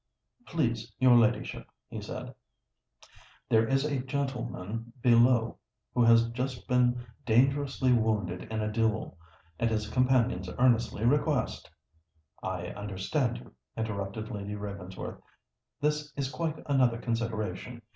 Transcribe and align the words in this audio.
"Please 0.47 0.91
your 0.97 1.15
ladyship," 1.15 1.67
he 1.87 2.01
said, 2.01 2.33
"there 3.49 3.67
is 3.67 3.85
a 3.85 3.99
gentleman 4.01 4.91
below 4.99 5.59
who 5.93 6.03
has 6.03 6.27
just 6.31 6.67
been 6.67 7.05
dangerously 7.23 7.93
wounded 7.93 8.51
in 8.51 8.61
a 8.61 8.71
duel; 8.71 9.19
and 9.59 9.69
his 9.69 9.87
companions 9.87 10.49
earnestly 10.57 11.05
request——" 11.05 11.69
"I 12.41 12.69
understand 12.69 13.37
you," 13.41 13.53
interrupted 13.77 14.31
Lady 14.31 14.55
Ravensworth. 14.55 15.21
"This 15.79 16.11
is 16.15 16.31
quite 16.31 16.57
another 16.65 16.97
consideration. 16.97 17.83